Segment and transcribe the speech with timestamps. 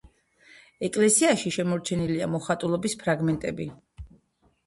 [0.87, 3.67] ეკლესიაში შემორჩენილია მოხატულობის ფრაგმენტები.